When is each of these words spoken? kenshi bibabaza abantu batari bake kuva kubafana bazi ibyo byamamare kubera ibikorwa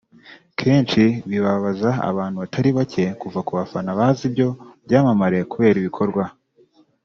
kenshi 0.59 1.01
bibabaza 1.29 1.89
abantu 2.09 2.35
batari 2.43 2.69
bake 2.77 3.05
kuva 3.21 3.39
kubafana 3.47 3.89
bazi 3.99 4.23
ibyo 4.29 4.47
byamamare 4.85 5.39
kubera 5.51 5.77
ibikorwa 5.81 6.23